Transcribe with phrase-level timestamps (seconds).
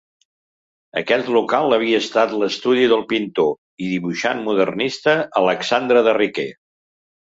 [1.01, 3.55] Aquest local havia estat l'estudi del pintor
[3.89, 6.53] i dibuixant modernista Alexandre de Riquer.